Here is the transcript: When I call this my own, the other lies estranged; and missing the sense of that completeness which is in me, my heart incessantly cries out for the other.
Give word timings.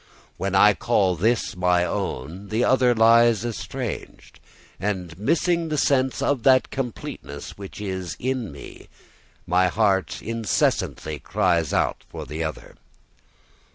When 0.37 0.55
I 0.55 0.73
call 0.73 1.15
this 1.15 1.55
my 1.55 1.85
own, 1.85 2.47
the 2.49 2.63
other 2.63 2.95
lies 2.95 3.45
estranged; 3.45 4.39
and 4.79 5.15
missing 5.19 5.69
the 5.69 5.77
sense 5.77 6.23
of 6.23 6.41
that 6.41 6.71
completeness 6.71 7.55
which 7.55 7.79
is 7.79 8.17
in 8.19 8.51
me, 8.51 8.87
my 9.45 9.67
heart 9.67 10.19
incessantly 10.23 11.19
cries 11.19 11.71
out 11.71 12.03
for 12.09 12.25
the 12.25 12.43
other. 12.43 12.77